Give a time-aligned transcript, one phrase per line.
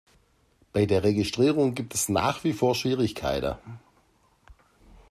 [0.73, 3.59] Bei der Registrierung gibt es nach wie vor Schwierigkeiten.